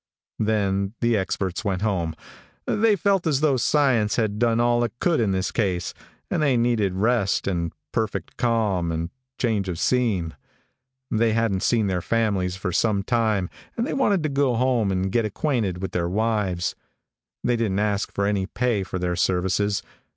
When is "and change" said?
8.91-9.69